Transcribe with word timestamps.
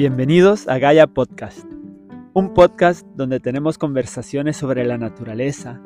Bienvenidos 0.00 0.66
a 0.66 0.78
Gaia 0.78 1.06
Podcast, 1.06 1.66
un 2.32 2.54
podcast 2.54 3.06
donde 3.16 3.38
tenemos 3.38 3.76
conversaciones 3.76 4.56
sobre 4.56 4.82
la 4.86 4.96
naturaleza, 4.96 5.78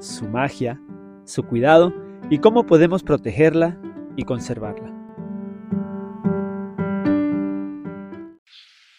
su 0.00 0.24
magia, 0.24 0.80
su 1.24 1.44
cuidado 1.44 1.94
y 2.30 2.38
cómo 2.38 2.66
podemos 2.66 3.04
protegerla 3.04 3.78
y 4.16 4.24
conservarla. 4.24 4.90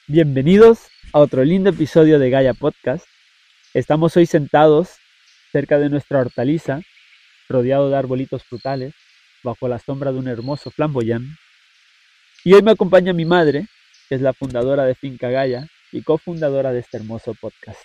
Bienvenidos 0.08 0.88
a 1.12 1.20
otro 1.20 1.44
lindo 1.44 1.72
episodio 1.72 2.18
de 2.18 2.30
Gaia 2.30 2.54
Podcast. 2.54 3.06
Estamos 3.74 4.16
hoy 4.16 4.26
sentados 4.26 4.96
cerca 5.52 5.80
de 5.80 5.90
nuestra 5.90 6.22
hortaliza, 6.22 6.80
rodeado 7.50 7.90
de 7.90 7.98
arbolitos 7.98 8.46
frutales, 8.46 8.94
bajo 9.44 9.68
la 9.68 9.80
sombra 9.80 10.14
de 10.14 10.20
un 10.20 10.30
hermoso 10.30 10.72
flamboyán. 10.72 11.36
Y 12.46 12.54
hoy 12.54 12.62
me 12.62 12.72
acompaña 12.72 13.12
mi 13.12 13.26
madre, 13.26 13.68
que 14.12 14.16
es 14.16 14.22
la 14.22 14.34
fundadora 14.34 14.84
de 14.84 14.94
Finca 14.94 15.30
Gaia 15.30 15.70
y 15.90 16.02
cofundadora 16.02 16.74
de 16.74 16.80
este 16.82 16.98
hermoso 16.98 17.34
podcast. 17.34 17.80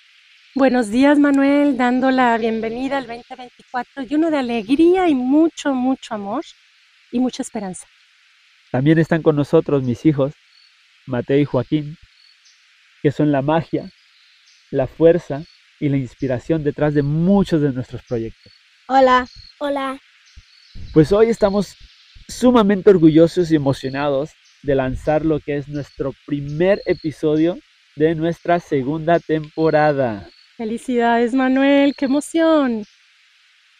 Buenos 0.56 0.90
días, 0.90 1.20
Manuel, 1.20 1.76
dando 1.76 2.10
la 2.10 2.36
bienvenida 2.36 2.98
al 2.98 3.06
2024 3.06 4.02
lleno 4.02 4.32
de 4.32 4.38
alegría 4.38 5.08
y 5.08 5.14
mucho, 5.14 5.72
mucho 5.72 6.16
amor 6.16 6.42
y 7.12 7.20
mucha 7.20 7.44
esperanza. 7.44 7.86
También 8.72 8.98
están 8.98 9.22
con 9.22 9.36
nosotros 9.36 9.84
mis 9.84 10.04
hijos, 10.04 10.32
Mateo 11.06 11.38
y 11.38 11.44
Joaquín, 11.44 11.96
que 13.02 13.12
son 13.12 13.30
la 13.30 13.42
magia, 13.42 13.88
la 14.72 14.88
fuerza 14.88 15.44
y 15.78 15.90
la 15.90 15.96
inspiración 15.96 16.64
detrás 16.64 16.92
de 16.92 17.04
muchos 17.04 17.60
de 17.60 17.70
nuestros 17.70 18.02
proyectos. 18.02 18.52
Hola, 18.88 19.28
hola. 19.58 20.00
Pues 20.92 21.12
hoy 21.12 21.28
estamos 21.28 21.76
sumamente 22.26 22.90
orgullosos 22.90 23.52
y 23.52 23.54
emocionados 23.54 24.32
de 24.66 24.74
lanzar 24.74 25.24
lo 25.24 25.40
que 25.40 25.56
es 25.56 25.68
nuestro 25.68 26.12
primer 26.26 26.82
episodio 26.84 27.58
de 27.96 28.14
nuestra 28.14 28.60
segunda 28.60 29.18
temporada. 29.18 30.28
Felicidades, 30.58 31.32
Manuel, 31.32 31.94
qué 31.96 32.04
emoción. 32.04 32.84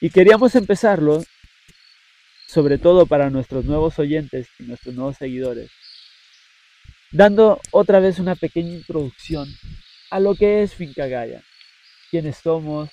Y 0.01 0.09
queríamos 0.09 0.55
empezarlo, 0.55 1.23
sobre 2.47 2.79
todo 2.79 3.05
para 3.05 3.29
nuestros 3.29 3.65
nuevos 3.67 3.99
oyentes 3.99 4.49
y 4.59 4.65
nuestros 4.65 4.95
nuevos 4.95 5.17
seguidores, 5.19 5.71
dando 7.13 7.61
otra 7.71 8.01
vez 8.01 8.19
una 8.19 8.35
pequeña 8.35 8.73
introducción 8.73 9.49
a 10.11 10.21
lo 10.21 10.35
que 10.35 10.63
es 10.63 10.75
Finca 10.75 11.07
Gaia, 11.07 11.43
quiénes 12.11 12.39
somos, 12.39 12.89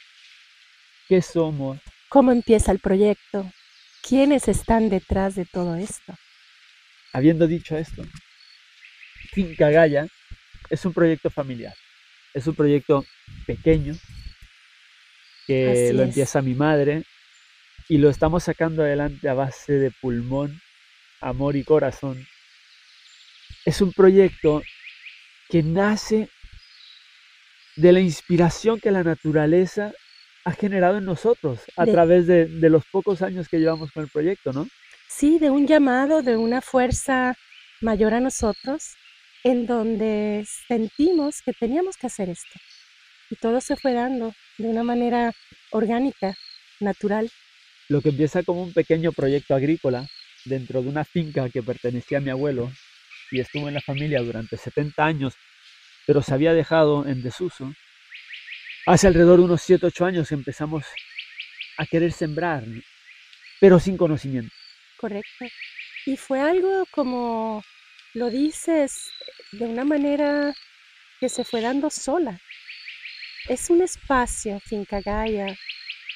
qué 1.07 1.21
somos, 1.21 1.79
¿Cómo 2.13 2.31
empieza 2.31 2.71
el 2.71 2.77
proyecto? 2.77 3.51
¿Quiénes 4.07 4.47
están 4.47 4.89
detrás 4.89 5.33
de 5.33 5.45
todo 5.45 5.73
esto? 5.73 6.13
Habiendo 7.13 7.47
dicho 7.47 7.77
esto, 7.77 8.03
Finca 9.31 9.69
Gaia 9.69 10.07
es 10.69 10.83
un 10.85 10.93
proyecto 10.93 11.29
familiar, 11.29 11.73
es 12.33 12.47
un 12.47 12.55
proyecto 12.55 13.05
pequeño 13.45 13.95
que 15.45 15.71
Así 15.71 15.93
lo 15.93 16.03
es. 16.03 16.09
empieza 16.09 16.41
mi 16.41 16.55
madre 16.55 17.03
y 17.87 17.97
lo 17.99 18.09
estamos 18.09 18.43
sacando 18.43 18.81
adelante 18.83 19.29
a 19.29 19.33
base 19.33 19.73
de 19.73 19.91
pulmón, 19.91 20.59
amor 21.21 21.55
y 21.55 21.63
corazón. 21.63 22.25
Es 23.65 23.81
un 23.81 23.93
proyecto 23.93 24.61
que 25.49 25.61
nace 25.63 26.29
de 27.75 27.91
la 27.91 27.99
inspiración 27.99 28.79
que 28.79 28.91
la 28.91 29.03
naturaleza 29.03 29.93
ha 30.45 30.51
generado 30.53 30.97
en 30.97 31.05
nosotros 31.05 31.61
a 31.77 31.85
De- 31.85 31.91
través 31.91 32.27
de, 32.27 32.45
de 32.47 32.69
los 32.69 32.85
pocos 32.85 33.21
años 33.21 33.47
que 33.49 33.59
llevamos 33.59 33.91
con 33.91 34.03
el 34.03 34.09
proyecto, 34.09 34.51
¿no? 34.53 34.67
Sí, 35.07 35.39
de 35.39 35.49
un 35.49 35.67
llamado, 35.67 36.21
de 36.21 36.37
una 36.37 36.61
fuerza 36.61 37.35
mayor 37.81 38.13
a 38.13 38.19
nosotros, 38.19 38.95
en 39.43 39.65
donde 39.65 40.45
sentimos 40.67 41.41
que 41.41 41.53
teníamos 41.53 41.97
que 41.97 42.07
hacer 42.07 42.29
esto. 42.29 42.59
Y 43.29 43.35
todo 43.35 43.61
se 43.61 43.75
fue 43.75 43.93
dando 43.93 44.33
de 44.57 44.67
una 44.67 44.83
manera 44.83 45.33
orgánica, 45.71 46.35
natural. 46.79 47.29
Lo 47.89 48.01
que 48.01 48.09
empieza 48.09 48.43
como 48.43 48.63
un 48.63 48.73
pequeño 48.73 49.11
proyecto 49.11 49.55
agrícola 49.55 50.07
dentro 50.45 50.81
de 50.81 50.89
una 50.89 51.03
finca 51.05 51.49
que 51.49 51.63
pertenecía 51.63 52.17
a 52.17 52.21
mi 52.21 52.29
abuelo 52.29 52.71
y 53.31 53.39
estuvo 53.39 53.67
en 53.67 53.73
la 53.73 53.81
familia 53.81 54.21
durante 54.21 54.57
70 54.57 55.05
años, 55.05 55.33
pero 56.05 56.21
se 56.21 56.33
había 56.33 56.53
dejado 56.53 57.05
en 57.07 57.21
desuso. 57.21 57.73
Hace 58.85 59.07
alrededor 59.07 59.39
de 59.39 59.45
unos 59.45 59.61
7, 59.61 59.87
8 59.87 60.05
años 60.05 60.31
empezamos 60.31 60.85
a 61.77 61.85
querer 61.85 62.11
sembrar, 62.11 62.63
pero 63.59 63.79
sin 63.79 63.97
conocimiento. 63.97 64.53
Correcto. 65.03 65.45
Y 66.05 66.15
fue 66.15 66.39
algo 66.39 66.85
como 66.91 67.61
lo 68.13 68.29
dices, 68.29 69.11
de 69.51 69.65
una 69.65 69.83
manera 69.83 70.55
que 71.19 71.27
se 71.27 71.43
fue 71.43 71.59
dando 71.59 71.89
sola. 71.89 72.39
Es 73.49 73.69
un 73.69 73.81
espacio, 73.81 74.61
Finca 74.61 75.01
Gaia, 75.01 75.57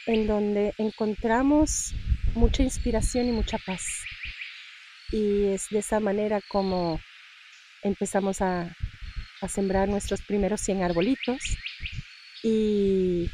en 0.05 0.25
donde 0.25 0.73
encontramos 0.77 1.95
mucha 2.33 2.63
inspiración 2.63 3.27
y 3.27 3.33
mucha 3.33 3.57
paz. 3.57 3.83
Y 5.11 5.47
es 5.47 5.67
de 5.69 5.79
esa 5.79 5.99
manera 5.99 6.39
como 6.47 7.01
empezamos 7.83 8.41
a, 8.41 8.73
a 9.41 9.47
sembrar 9.49 9.89
nuestros 9.89 10.21
primeros 10.21 10.61
100 10.61 10.83
arbolitos. 10.83 11.41
Y 12.41 13.29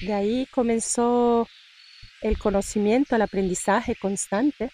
de 0.00 0.14
ahí 0.14 0.48
comenzó 0.50 1.46
el 2.24 2.38
conocimiento, 2.38 3.14
el 3.14 3.22
aprendizaje 3.22 3.94
constante 3.94 4.70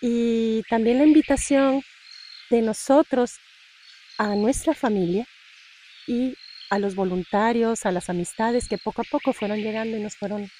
y 0.00 0.62
también 0.68 0.98
la 0.98 1.04
invitación 1.04 1.82
de 2.50 2.62
nosotros 2.62 3.36
a 4.18 4.34
nuestra 4.34 4.74
familia 4.74 5.24
y 6.08 6.34
a 6.70 6.80
los 6.80 6.96
voluntarios, 6.96 7.86
a 7.86 7.92
las 7.92 8.10
amistades 8.10 8.68
que 8.68 8.76
poco 8.76 9.02
a 9.02 9.04
poco 9.04 9.32
fueron 9.32 9.58
llegando 9.58 9.96
y 9.96 10.00
nos 10.00 10.16
fueron 10.16 10.50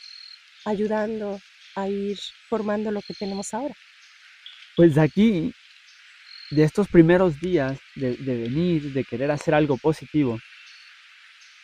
ayudando 0.65 1.41
a 1.75 1.89
ir 1.89 2.17
formando 2.49 2.93
lo 2.93 3.03
que 3.03 3.15
tenemos 3.15 3.53
ahora. 3.53 3.75
Pues 4.77 4.97
aquí, 4.97 5.53
de 6.51 6.63
estos 6.63 6.87
primeros 6.87 7.41
días 7.41 7.77
de, 7.97 8.17
de 8.17 8.37
venir, 8.37 8.93
de 8.93 9.03
querer 9.03 9.33
hacer 9.33 9.53
algo 9.53 9.77
positivo, 9.77 10.39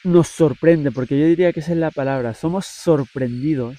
nos 0.03 0.27
sorprende, 0.27 0.91
porque 0.91 1.19
yo 1.19 1.25
diría 1.25 1.53
que 1.53 1.61
esa 1.61 1.71
es 1.71 1.79
la 1.79 1.93
palabra, 1.93 2.35
somos 2.35 2.67
sorprendidos 2.67 3.79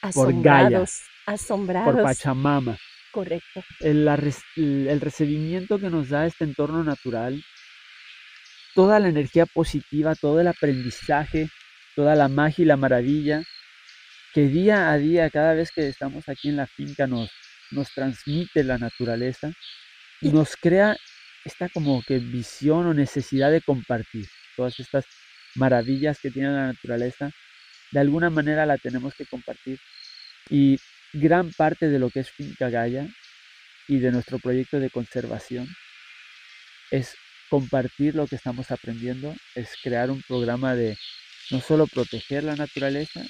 Por 0.00 0.42
Gaia, 0.42 0.84
Asombrados, 1.26 1.94
por 1.94 2.02
Pachamama. 2.02 2.76
Correcto. 3.12 3.64
el, 3.80 4.04
la 4.04 4.14
res- 4.16 4.42
el- 4.56 4.86
el 4.88 5.00
recibimiento 5.00 5.78
que 5.80 5.90
nos 5.90 6.10
da 6.10 6.26
este 6.26 6.44
entorno 6.44 6.84
natural, 6.84 7.42
toda 8.74 9.00
la 9.00 9.08
energía 9.08 9.46
positiva, 9.46 10.14
todo 10.14 10.40
el 10.40 10.46
aprendizaje, 10.48 11.48
toda 11.96 12.14
la 12.14 12.28
magia 12.28 12.62
y 12.62 12.66
la 12.66 12.76
maravilla 12.76 13.42
que 14.32 14.42
día 14.46 14.92
a 14.92 14.96
día, 14.98 15.28
cada 15.28 15.54
vez 15.54 15.72
que 15.72 15.88
estamos 15.88 16.28
aquí 16.28 16.50
en 16.50 16.56
la 16.56 16.68
finca, 16.68 17.08
nos, 17.08 17.28
nos 17.72 17.92
transmite 17.92 18.62
la 18.62 18.78
naturaleza, 18.78 19.50
Y- 20.20 20.30
nos 20.30 20.54
crea 20.56 20.96
esta 21.44 21.68
como 21.68 22.00
que 22.06 22.18
visión 22.18 22.86
o 22.86 22.94
necesidad 22.94 23.50
de 23.50 23.60
compartir 23.62 24.26
todas 24.56 24.78
estas 24.78 25.04
maravillas 25.56 26.18
que 26.20 26.30
tiene 26.30 26.50
la 26.52 26.66
naturaleza, 26.66 27.30
de 27.90 28.00
alguna 28.00 28.30
manera 28.30 28.66
la 28.66 28.78
tenemos 28.78 29.14
que 29.14 29.26
compartir. 29.26 29.78
Y 30.48 30.78
gran 31.12 31.50
parte 31.52 31.88
de 31.88 31.98
lo 31.98 32.10
que 32.10 32.20
es 32.20 32.30
Finca 32.30 32.70
Gaia 32.70 33.06
y 33.88 33.98
de 33.98 34.12
nuestro 34.12 34.38
proyecto 34.38 34.78
de 34.78 34.90
conservación 34.90 35.68
es 36.90 37.14
compartir 37.48 38.14
lo 38.14 38.26
que 38.26 38.36
estamos 38.36 38.70
aprendiendo, 38.70 39.34
es 39.54 39.70
crear 39.82 40.10
un 40.10 40.22
programa 40.22 40.74
de 40.74 40.96
no 41.50 41.60
solo 41.60 41.86
proteger 41.86 42.44
la 42.44 42.54
naturaleza, 42.54 43.22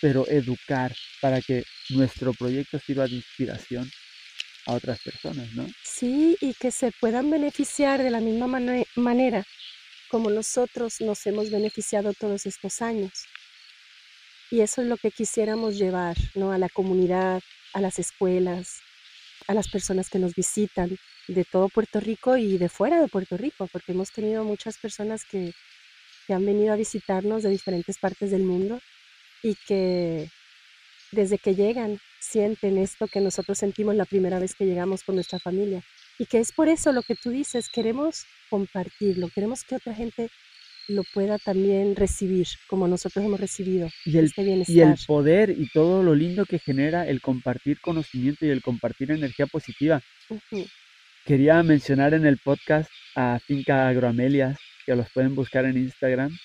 pero 0.00 0.28
educar 0.28 0.94
para 1.20 1.40
que 1.40 1.64
nuestro 1.90 2.32
proyecto 2.34 2.78
sirva 2.78 3.06
de 3.06 3.16
inspiración 3.16 3.90
a 4.66 4.74
otras 4.74 5.00
personas, 5.00 5.52
¿no? 5.54 5.66
Sí, 5.82 6.36
y 6.40 6.54
que 6.54 6.70
se 6.70 6.90
puedan 7.00 7.30
beneficiar 7.30 8.02
de 8.02 8.10
la 8.10 8.20
misma 8.20 8.46
mane- 8.46 8.86
manera 8.96 9.44
como 10.08 10.30
nosotros 10.30 11.00
nos 11.00 11.26
hemos 11.26 11.50
beneficiado 11.50 12.12
todos 12.12 12.46
estos 12.46 12.80
años. 12.80 13.10
Y 14.54 14.60
eso 14.60 14.82
es 14.82 14.86
lo 14.86 14.96
que 14.96 15.10
quisiéramos 15.10 15.76
llevar, 15.76 16.16
¿no? 16.36 16.52
A 16.52 16.58
la 16.58 16.68
comunidad, 16.68 17.42
a 17.72 17.80
las 17.80 17.98
escuelas, 17.98 18.78
a 19.48 19.52
las 19.52 19.66
personas 19.66 20.08
que 20.08 20.20
nos 20.20 20.36
visitan 20.36 20.96
de 21.26 21.44
todo 21.44 21.68
Puerto 21.68 21.98
Rico 21.98 22.36
y 22.36 22.56
de 22.56 22.68
fuera 22.68 23.00
de 23.00 23.08
Puerto 23.08 23.36
Rico, 23.36 23.66
porque 23.72 23.90
hemos 23.90 24.12
tenido 24.12 24.44
muchas 24.44 24.78
personas 24.78 25.24
que, 25.24 25.52
que 26.28 26.34
han 26.34 26.46
venido 26.46 26.72
a 26.72 26.76
visitarnos 26.76 27.42
de 27.42 27.50
diferentes 27.50 27.98
partes 27.98 28.30
del 28.30 28.44
mundo 28.44 28.78
y 29.42 29.56
que 29.56 30.30
desde 31.10 31.38
que 31.38 31.56
llegan 31.56 31.98
sienten 32.20 32.78
esto 32.78 33.08
que 33.08 33.20
nosotros 33.20 33.58
sentimos 33.58 33.96
la 33.96 34.04
primera 34.04 34.38
vez 34.38 34.54
que 34.54 34.66
llegamos 34.66 35.02
con 35.02 35.16
nuestra 35.16 35.40
familia. 35.40 35.82
Y 36.16 36.26
que 36.26 36.38
es 36.38 36.52
por 36.52 36.68
eso 36.68 36.92
lo 36.92 37.02
que 37.02 37.16
tú 37.16 37.30
dices, 37.30 37.68
queremos 37.68 38.24
compartirlo, 38.50 39.30
queremos 39.34 39.64
que 39.64 39.74
otra 39.74 39.94
gente 39.94 40.30
lo 40.88 41.02
pueda 41.14 41.38
también 41.38 41.96
recibir 41.96 42.46
como 42.68 42.86
nosotros 42.88 43.24
hemos 43.24 43.40
recibido 43.40 43.88
Y 44.04 44.18
el, 44.18 44.26
este 44.26 44.42
y 44.68 44.80
el 44.80 44.96
poder 45.06 45.50
y 45.50 45.68
todo 45.68 46.02
lo 46.02 46.14
lindo 46.14 46.44
que 46.44 46.58
genera 46.58 47.06
el 47.06 47.20
compartir 47.20 47.80
conocimiento 47.80 48.44
y 48.44 48.50
el 48.50 48.62
compartir 48.62 49.10
energía 49.10 49.46
positiva. 49.46 50.02
Quería 51.24 51.62
mencionar 51.62 52.12
en 52.14 52.26
el 52.26 52.38
podcast 52.38 52.90
a 53.16 53.38
Finca 53.38 53.88
Agroamelias, 53.88 54.58
que 54.84 54.94
los 54.94 55.10
pueden 55.10 55.34
buscar 55.34 55.64
en 55.64 55.78
Instagram. 55.78 56.36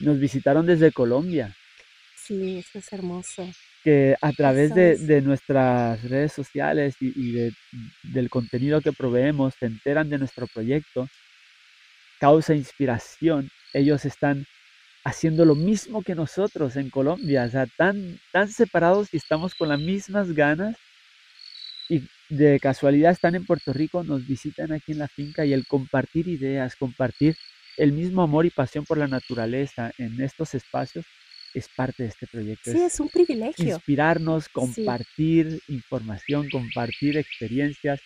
Nos 0.00 0.18
visitaron 0.18 0.66
desde 0.66 0.92
Colombia. 0.92 1.56
Sí, 2.16 2.58
eso 2.58 2.78
es 2.78 2.92
hermoso. 2.92 3.48
Que 3.82 4.16
a 4.20 4.32
través 4.32 4.74
de, 4.74 5.22
nuestras 5.22 6.02
redes 6.02 6.32
sociales 6.32 6.96
y, 7.00 7.50
del 8.02 8.28
contenido 8.28 8.80
que 8.80 8.92
proveemos 8.92 9.54
se 9.58 9.66
enteran 9.66 10.10
de 10.10 10.18
nuestro 10.18 10.46
proyecto, 10.46 11.08
causa 12.18 12.54
inspiración. 12.54 13.48
Ellos 13.72 14.04
están 14.04 14.46
haciendo 15.04 15.44
lo 15.44 15.54
mismo 15.54 16.02
que 16.02 16.14
nosotros 16.14 16.76
en 16.76 16.90
Colombia, 16.90 17.44
o 17.44 17.50
sea, 17.50 17.66
tan, 17.76 18.18
tan 18.32 18.48
separados 18.48 19.12
y 19.12 19.16
estamos 19.16 19.54
con 19.54 19.68
las 19.68 19.80
mismas 19.80 20.32
ganas 20.32 20.76
y 21.88 22.02
de 22.28 22.60
casualidad 22.60 23.12
están 23.12 23.34
en 23.34 23.46
Puerto 23.46 23.72
Rico, 23.72 24.04
nos 24.04 24.26
visitan 24.26 24.72
aquí 24.72 24.92
en 24.92 24.98
la 24.98 25.08
finca 25.08 25.46
y 25.46 25.52
el 25.52 25.66
compartir 25.66 26.28
ideas, 26.28 26.76
compartir 26.76 27.36
el 27.78 27.92
mismo 27.92 28.22
amor 28.22 28.44
y 28.44 28.50
pasión 28.50 28.84
por 28.84 28.98
la 28.98 29.06
naturaleza 29.06 29.92
en 29.98 30.20
estos 30.20 30.54
espacios 30.54 31.06
es 31.54 31.68
parte 31.68 32.02
de 32.02 32.08
este 32.10 32.26
proyecto. 32.26 32.70
Sí, 32.70 32.80
es, 32.80 33.00
un 33.00 33.08
privilegio. 33.08 33.74
Inspirarnos, 33.74 34.48
compartir 34.48 35.60
información, 35.68 36.48
compartir 36.50 37.16
experiencias 37.16 38.00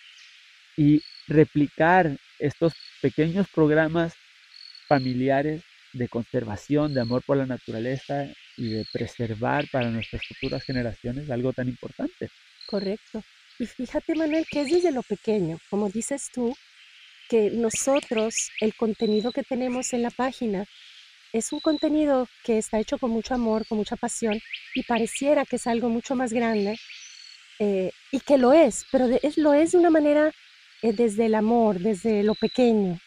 y 0.77 1.01
replicar 1.27 2.17
estos 2.39 2.73
pequeños 3.01 3.47
programas 3.53 4.13
familiares 4.93 5.63
de 5.93 6.07
conservación, 6.07 6.93
de 6.93 7.01
amor 7.01 7.23
por 7.25 7.37
la 7.37 7.45
naturaleza 7.45 8.27
y 8.57 8.69
de 8.69 8.85
preservar 8.91 9.65
para 9.71 9.89
nuestras 9.89 10.21
futuras 10.27 10.63
generaciones 10.63 11.29
algo 11.29 11.51
tan 11.53 11.67
importante. 11.67 12.29
Correcto. 12.67 13.23
Y 13.59 13.65
fíjate, 13.65 14.15
Manuel, 14.15 14.45
que 14.49 14.61
es 14.61 14.71
desde 14.71 14.91
lo 14.91 15.03
pequeño, 15.03 15.57
como 15.69 15.89
dices 15.89 16.29
tú, 16.33 16.55
que 17.29 17.49
nosotros, 17.51 18.51
el 18.59 18.75
contenido 18.75 19.31
que 19.31 19.43
tenemos 19.43 19.93
en 19.93 20.03
la 20.03 20.11
página, 20.11 20.65
es 21.31 21.51
un 21.51 21.59
contenido 21.59 22.27
que 22.43 22.59
está 22.59 22.79
hecho 22.79 22.99
con 22.99 23.09
mucho 23.09 23.33
amor, 23.33 23.65
con 23.67 23.77
mucha 23.77 23.95
pasión, 23.95 24.39
y 24.75 24.83
pareciera 24.83 25.45
que 25.45 25.55
es 25.55 25.65
algo 25.65 25.89
mucho 25.89 26.15
más 26.15 26.33
grande, 26.33 26.77
eh, 27.59 27.91
y 28.11 28.19
que 28.19 28.37
lo 28.37 28.53
es, 28.53 28.85
pero 28.91 29.07
es, 29.21 29.37
lo 29.37 29.53
es 29.53 29.71
de 29.71 29.77
una 29.77 29.89
manera 29.89 30.31
eh, 30.83 30.93
desde 30.93 31.25
el 31.25 31.35
amor, 31.35 31.79
desde 31.79 32.23
lo 32.23 32.35
pequeño, 32.35 32.99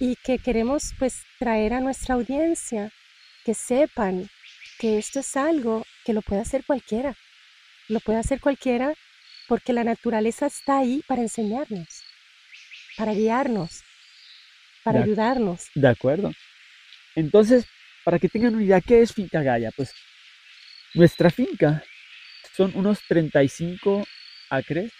y 0.00 0.16
que 0.16 0.38
queremos 0.38 0.94
pues 0.98 1.22
traer 1.38 1.74
a 1.74 1.80
nuestra 1.80 2.14
audiencia 2.14 2.90
que 3.44 3.52
sepan 3.54 4.28
que 4.78 4.96
esto 4.98 5.20
es 5.20 5.36
algo 5.36 5.86
que 6.04 6.14
lo 6.14 6.22
puede 6.22 6.40
hacer 6.40 6.64
cualquiera, 6.64 7.14
lo 7.88 8.00
puede 8.00 8.18
hacer 8.18 8.40
cualquiera 8.40 8.94
porque 9.46 9.74
la 9.74 9.84
naturaleza 9.84 10.46
está 10.46 10.78
ahí 10.78 11.02
para 11.06 11.20
enseñarnos, 11.20 12.02
para 12.96 13.12
guiarnos, 13.12 13.82
para 14.82 15.02
ayudarnos. 15.02 15.66
De 15.74 15.88
acuerdo. 15.88 16.32
Entonces, 17.14 17.66
para 18.02 18.18
que 18.18 18.28
tengan 18.28 18.54
una 18.54 18.64
idea, 18.64 18.80
¿qué 18.80 19.02
es 19.02 19.12
Finca 19.12 19.42
Gaia? 19.42 19.70
Pues 19.76 19.92
nuestra 20.94 21.30
finca 21.30 21.84
son 22.56 22.72
unos 22.74 23.00
35 23.06 24.06
acres 24.48 24.92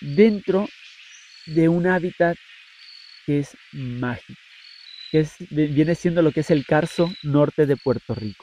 dentro 0.00 0.68
de 1.46 1.68
un 1.68 1.86
hábitat 1.88 2.36
que 3.28 3.40
es 3.40 3.58
mágico, 3.72 4.40
que 5.10 5.20
es, 5.20 5.36
viene 5.50 5.94
siendo 5.94 6.22
lo 6.22 6.32
que 6.32 6.40
es 6.40 6.50
el 6.50 6.64
Carso 6.64 7.12
norte 7.22 7.66
de 7.66 7.76
Puerto 7.76 8.14
Rico. 8.14 8.42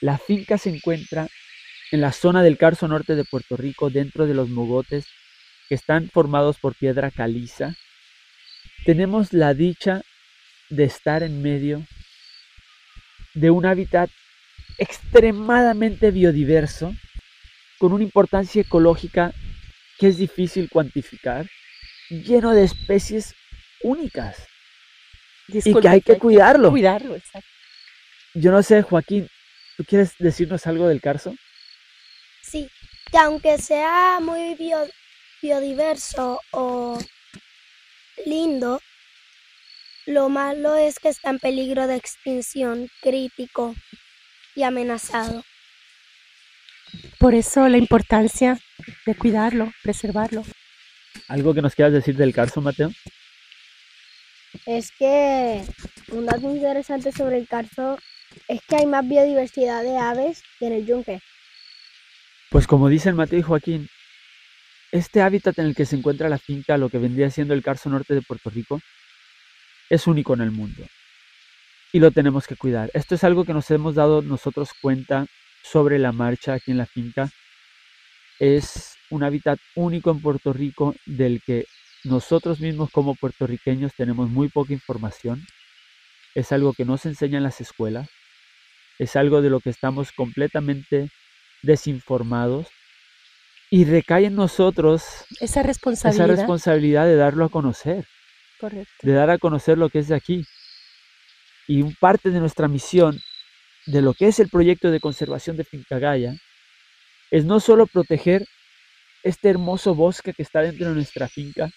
La 0.00 0.16
finca 0.16 0.56
se 0.56 0.70
encuentra 0.70 1.28
en 1.90 2.00
la 2.00 2.12
zona 2.12 2.42
del 2.42 2.56
Carso 2.56 2.88
norte 2.88 3.14
de 3.14 3.26
Puerto 3.26 3.58
Rico, 3.58 3.90
dentro 3.90 4.26
de 4.26 4.32
los 4.32 4.48
mogotes 4.48 5.04
que 5.68 5.74
están 5.74 6.08
formados 6.08 6.56
por 6.58 6.74
piedra 6.74 7.10
caliza. 7.10 7.74
Tenemos 8.86 9.34
la 9.34 9.52
dicha 9.52 10.00
de 10.70 10.84
estar 10.84 11.22
en 11.22 11.42
medio 11.42 11.86
de 13.34 13.50
un 13.50 13.66
hábitat 13.66 14.08
extremadamente 14.78 16.10
biodiverso, 16.10 16.94
con 17.78 17.92
una 17.92 18.02
importancia 18.02 18.62
ecológica 18.62 19.34
que 19.98 20.08
es 20.08 20.16
difícil 20.16 20.70
cuantificar, 20.70 21.46
lleno 22.08 22.52
de 22.52 22.64
especies 22.64 23.34
únicas 23.82 24.46
y 25.48 25.80
que 25.80 25.88
hay 25.88 26.00
que 26.00 26.18
cuidarlo. 26.18 26.70
Cuidarlo, 26.70 27.16
exacto. 27.16 27.48
Yo 28.34 28.50
no 28.50 28.62
sé, 28.62 28.82
Joaquín, 28.82 29.28
¿tú 29.76 29.84
quieres 29.84 30.14
decirnos 30.18 30.66
algo 30.66 30.88
del 30.88 31.00
Carso? 31.00 31.34
Sí, 32.42 32.70
que 33.10 33.18
aunque 33.18 33.58
sea 33.58 34.18
muy 34.20 34.56
biodiverso 35.42 36.40
o 36.50 36.98
lindo, 38.24 38.80
lo 40.06 40.28
malo 40.28 40.76
es 40.76 40.98
que 40.98 41.08
está 41.08 41.30
en 41.30 41.38
peligro 41.38 41.86
de 41.86 41.96
extinción, 41.96 42.88
crítico 43.02 43.74
y 44.54 44.62
amenazado. 44.62 45.44
Por 47.18 47.34
eso 47.34 47.68
la 47.68 47.78
importancia 47.78 48.58
de 49.06 49.14
cuidarlo, 49.14 49.72
preservarlo. 49.82 50.42
¿Algo 51.28 51.54
que 51.54 51.62
nos 51.62 51.74
quieras 51.74 51.92
decir 51.92 52.16
del 52.16 52.34
Carso, 52.34 52.60
Mateo? 52.60 52.90
Es 54.66 54.90
que 54.92 55.64
un 56.08 56.26
dato 56.26 56.54
interesante 56.54 57.12
sobre 57.12 57.38
el 57.38 57.48
Carso 57.48 57.98
es 58.48 58.60
que 58.62 58.76
hay 58.76 58.86
más 58.86 59.06
biodiversidad 59.08 59.82
de 59.82 59.96
aves 59.96 60.42
que 60.58 60.66
en 60.66 60.72
el 60.72 60.86
yunque. 60.86 61.20
Pues 62.50 62.66
como 62.66 62.88
dicen 62.88 63.16
Mateo 63.16 63.38
y 63.38 63.42
Joaquín, 63.42 63.88
este 64.90 65.22
hábitat 65.22 65.58
en 65.58 65.66
el 65.66 65.74
que 65.74 65.86
se 65.86 65.96
encuentra 65.96 66.28
la 66.28 66.38
finca, 66.38 66.76
lo 66.76 66.90
que 66.90 66.98
vendría 66.98 67.30
siendo 67.30 67.54
el 67.54 67.62
Carso 67.62 67.88
Norte 67.88 68.14
de 68.14 68.22
Puerto 68.22 68.50
Rico, 68.50 68.80
es 69.88 70.06
único 70.06 70.34
en 70.34 70.42
el 70.42 70.50
mundo. 70.50 70.86
Y 71.92 71.98
lo 71.98 72.10
tenemos 72.10 72.46
que 72.46 72.56
cuidar. 72.56 72.90
Esto 72.94 73.14
es 73.14 73.24
algo 73.24 73.44
que 73.44 73.54
nos 73.54 73.70
hemos 73.70 73.94
dado 73.94 74.22
nosotros 74.22 74.70
cuenta 74.80 75.26
sobre 75.62 75.98
la 75.98 76.12
marcha 76.12 76.54
aquí 76.54 76.70
en 76.70 76.78
la 76.78 76.86
finca. 76.86 77.30
Es 78.38 78.96
un 79.10 79.22
hábitat 79.22 79.58
único 79.74 80.10
en 80.10 80.20
Puerto 80.20 80.52
Rico 80.52 80.94
del 81.06 81.42
que 81.42 81.66
nosotros 82.04 82.60
mismos 82.60 82.90
como 82.90 83.14
puertorriqueños 83.14 83.92
tenemos 83.94 84.28
muy 84.28 84.48
poca 84.48 84.72
información. 84.72 85.46
Es 86.34 86.52
algo 86.52 86.72
que 86.72 86.84
no 86.84 86.96
se 86.96 87.08
enseña 87.08 87.38
en 87.38 87.44
las 87.44 87.60
escuelas. 87.60 88.08
Es 88.98 89.16
algo 89.16 89.42
de 89.42 89.50
lo 89.50 89.60
que 89.60 89.70
estamos 89.70 90.12
completamente 90.12 91.10
desinformados 91.62 92.66
y 93.70 93.84
recae 93.84 94.26
en 94.26 94.34
nosotros 94.34 95.02
esa 95.40 95.62
responsabilidad, 95.62 96.26
esa 96.26 96.36
responsabilidad 96.36 97.06
de 97.06 97.16
darlo 97.16 97.46
a 97.46 97.48
conocer, 97.48 98.04
de 99.02 99.12
dar 99.12 99.30
a 99.30 99.38
conocer 99.38 99.78
lo 99.78 99.88
que 99.88 100.00
es 100.00 100.08
de 100.08 100.14
aquí. 100.14 100.44
Y 101.66 101.80
un 101.82 101.94
parte 101.94 102.30
de 102.30 102.40
nuestra 102.40 102.68
misión, 102.68 103.18
de 103.86 104.02
lo 104.02 104.12
que 104.12 104.28
es 104.28 104.40
el 104.40 104.48
proyecto 104.48 104.90
de 104.90 105.00
conservación 105.00 105.56
de 105.56 105.64
Fincagaya, 105.64 106.34
es 107.30 107.44
no 107.44 107.60
solo 107.60 107.86
proteger 107.86 108.46
este 109.22 109.48
hermoso 109.48 109.94
bosque 109.94 110.34
que 110.34 110.42
está 110.42 110.60
dentro 110.60 110.88
de 110.88 110.94
nuestra 110.94 111.28
finca, 111.28 111.70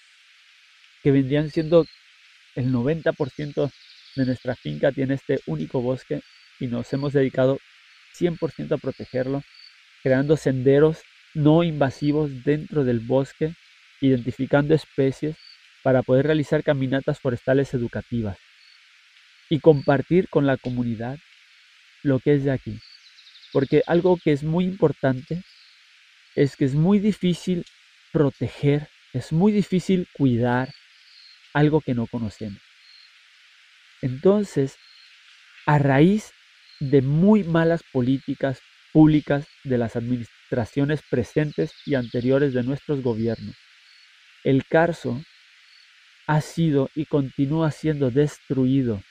que 1.05 1.11
vendrían 1.11 1.51
siendo 1.51 1.85
el 2.55 2.73
90% 2.73 3.71
de 4.15 4.25
nuestra 4.25 4.55
finca 4.55 4.91
tiene 4.91 5.13
este 5.13 5.39
único 5.45 5.79
bosque 5.79 6.21
y 6.59 6.65
nos 6.65 6.91
hemos 6.93 7.13
dedicado 7.13 7.59
100% 8.17 8.71
a 8.71 8.77
protegerlo 8.79 9.43
creando 10.01 10.35
senderos 10.35 11.03
no 11.35 11.61
invasivos 11.61 12.43
dentro 12.43 12.83
del 12.83 13.01
bosque, 13.01 13.53
identificando 14.01 14.73
especies 14.73 15.35
para 15.83 16.01
poder 16.01 16.25
realizar 16.25 16.63
caminatas 16.63 17.19
forestales 17.19 17.75
educativas 17.75 18.39
y 19.47 19.59
compartir 19.59 20.27
con 20.27 20.47
la 20.47 20.57
comunidad 20.57 21.19
lo 22.01 22.17
que 22.17 22.33
es 22.33 22.45
de 22.45 22.51
aquí. 22.51 22.79
Porque 23.53 23.83
algo 23.85 24.17
que 24.17 24.31
es 24.31 24.41
muy 24.41 24.65
importante 24.65 25.43
es 26.33 26.55
que 26.55 26.65
es 26.65 26.73
muy 26.73 26.97
difícil 26.97 27.63
proteger, 28.11 28.87
es 29.13 29.31
muy 29.31 29.51
difícil 29.51 30.07
cuidar 30.17 30.73
algo 31.55 31.79
que 31.79 31.95
no 31.95 32.05
conocemos. 32.05 32.61
Entonces, 34.01 34.75
a 35.65 35.79
raíz 35.79 36.31
de 36.81 37.01
muy 37.01 37.45
malas 37.45 37.81
políticas 37.93 38.59
públicas 38.91 39.47
de 39.63 39.77
las 39.77 39.95
administraciones 39.95 40.99
presentes 41.09 41.71
y 41.85 41.95
anteriores 41.95 42.53
de 42.53 42.63
nuestros 42.63 43.01
gobiernos. 43.01 43.55
El 44.43 44.65
Carso 44.65 45.23
ha 46.27 46.41
sido 46.41 46.89
y 46.93 47.05
continúa 47.05 47.71
siendo 47.71 48.11
destruido 48.11 49.01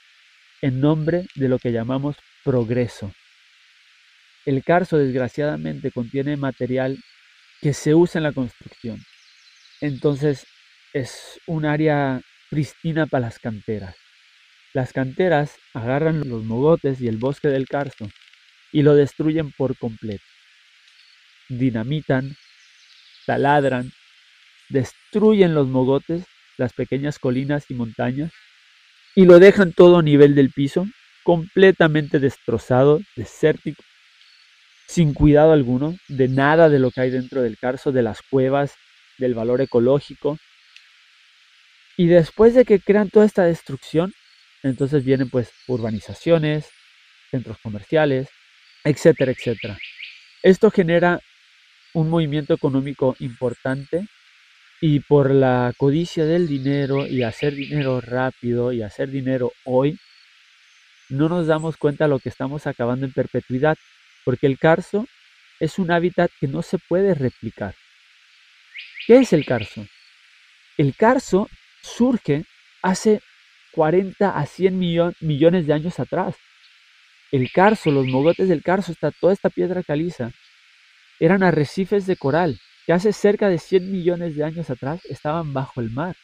en 0.61 0.81
nombre 0.81 1.27
de 1.35 1.49
lo 1.49 1.59
que 1.59 1.73
llamamos 1.73 2.17
progreso. 2.45 3.11
El 4.45 4.63
Carso 4.63 4.99
desgraciadamente 4.99 5.91
contiene 5.91 6.37
material 6.37 6.99
que 7.63 7.73
se 7.73 7.95
usa 7.95 8.19
en 8.19 8.25
la 8.25 8.33
construcción. 8.33 9.01
Entonces 9.81 10.47
es 10.93 11.41
un 11.47 11.65
área 11.65 12.21
pristina 12.55 13.07
para 13.07 13.27
las 13.27 13.41
canteras. 13.41 13.97
Las 14.75 14.93
canteras 14.93 15.57
agarran 15.73 16.29
los 16.29 16.45
mogotes 16.45 17.01
y 17.01 17.09
el 17.09 17.17
bosque 17.17 17.49
del 17.49 17.67
Carso 17.67 18.09
y 18.71 18.83
lo 18.83 18.95
destruyen 18.95 19.51
por 19.51 19.77
completo. 19.77 20.23
Dinamitan, 21.49 22.37
taladran, 23.27 23.91
destruyen 24.69 25.53
los 25.53 25.67
mogotes, 25.67 26.27
las 26.57 26.73
pequeñas 26.73 27.19
colinas 27.19 27.65
y 27.71 27.75
montañas, 27.75 28.31
y 29.17 29.25
lo 29.25 29.41
dejan 29.41 29.73
todo 29.73 29.99
a 29.99 30.03
nivel 30.03 30.37
del 30.37 30.51
piso, 30.51 30.87
completamente 31.25 32.21
destrozado, 32.21 33.01
desértico, 33.17 33.83
sin 34.87 35.13
cuidado 35.13 35.53
alguno 35.53 35.97
de 36.07 36.29
nada 36.29 36.69
de 36.69 36.79
lo 36.79 36.93
que 36.93 37.01
hay 37.01 37.11
dentro 37.11 37.43
del 37.43 37.59
Carso, 37.59 37.91
de 37.91 38.03
las 38.03 38.23
cuevas, 38.23 38.75
del 39.19 39.35
valor 39.35 39.61
ecológico. 39.61 40.39
Y 41.97 42.07
después 42.07 42.55
de 42.55 42.65
que 42.65 42.81
crean 42.81 43.11
toda 43.11 43.27
esta 43.27 43.45
destrucción, 43.45 44.13
entonces 44.63 45.05
vienen 45.05 45.31
pues 45.31 45.51
urbanizaciones, 45.67 46.69
centros 47.31 47.59
comerciales, 47.59 48.29
etcétera, 48.83 49.33
etcétera. 49.33 49.79
Esto 50.43 50.71
genera 50.71 51.21
un 51.93 52.11
movimiento 52.11 52.55
económico 52.55 53.17
importante 53.21 54.07
y 54.81 55.01
por 55.01 55.31
la 55.31 55.73
codicia 55.77 56.25
del 56.25 56.47
dinero 56.47 57.07
y 57.07 57.23
hacer 57.23 57.55
dinero 57.55 58.01
rápido 58.01 58.73
y 58.73 58.83
hacer 58.83 59.11
dinero 59.11 59.53
hoy, 59.65 59.99
no 61.09 61.29
nos 61.29 61.47
damos 61.47 61.77
cuenta 61.77 62.05
de 62.05 62.11
lo 62.11 62.19
que 62.19 62.29
estamos 62.29 62.67
acabando 62.67 63.07
en 63.07 63.13
perpetuidad, 63.13 63.79
porque 64.25 64.47
el 64.47 64.59
carso 64.59 65.07
es 65.61 65.79
un 65.79 65.91
hábitat 65.91 66.31
que 66.41 66.49
no 66.49 66.63
se 66.63 66.79
puede 66.79 67.15
replicar. 67.15 67.75
¿Qué 69.07 69.19
es 69.19 69.33
el 69.33 69.47
carso? 69.47 69.87
El 70.77 70.95
carso 70.97 71.49
surge 71.85 72.45
hace 72.83 73.21
40 73.73 74.37
a 74.37 74.47
100 74.47 74.79
millones 75.21 75.67
de 75.67 75.73
años 75.73 76.01
atrás. 76.01 76.37
El 77.31 77.51
carso, 77.51 77.91
los 77.91 78.07
mogotes 78.07 78.49
del 78.49 78.63
carso, 78.63 78.93
está 78.93 79.11
toda 79.11 79.33
esta 79.33 79.51
piedra 79.51 79.83
caliza, 79.83 80.31
eran 81.21 81.43
arrecifes 81.43 82.07
de 82.07 82.17
coral 82.17 82.59
que 82.87 82.93
hace 82.93 83.13
cerca 83.13 83.49
de 83.49 83.59
100 83.59 83.91
millones 83.91 84.37
de 84.37 84.45
años 84.45 84.71
atrás 84.71 85.01
estaban 85.07 85.53
bajo 85.53 85.81
el 85.81 85.91
mar. 85.91 86.17